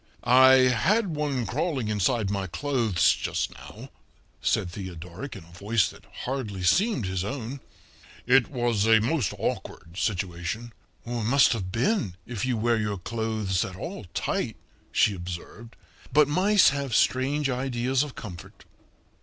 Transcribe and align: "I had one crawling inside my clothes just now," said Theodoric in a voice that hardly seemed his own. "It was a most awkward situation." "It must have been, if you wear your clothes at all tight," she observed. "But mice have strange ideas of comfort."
"I 0.23 0.71
had 0.73 1.15
one 1.15 1.45
crawling 1.45 1.87
inside 1.87 2.31
my 2.31 2.47
clothes 2.47 3.13
just 3.13 3.53
now," 3.53 3.89
said 4.41 4.71
Theodoric 4.71 5.35
in 5.35 5.43
a 5.43 5.51
voice 5.51 5.89
that 5.89 6.05
hardly 6.25 6.63
seemed 6.63 7.05
his 7.05 7.23
own. 7.23 7.59
"It 8.25 8.47
was 8.49 8.87
a 8.87 8.99
most 8.99 9.31
awkward 9.37 9.97
situation." 9.99 10.73
"It 11.05 11.11
must 11.25 11.53
have 11.53 11.71
been, 11.71 12.15
if 12.25 12.47
you 12.47 12.57
wear 12.57 12.77
your 12.77 12.97
clothes 12.97 13.63
at 13.63 13.75
all 13.75 14.05
tight," 14.15 14.55
she 14.91 15.13
observed. 15.13 15.75
"But 16.11 16.27
mice 16.27 16.69
have 16.69 16.95
strange 16.95 17.47
ideas 17.47 18.01
of 18.01 18.15
comfort." 18.15 18.65